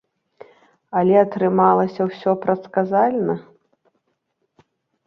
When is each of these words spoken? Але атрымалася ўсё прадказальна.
Але 1.01 1.15
атрымалася 1.21 2.01
ўсё 2.09 2.31
прадказальна. 2.47 3.33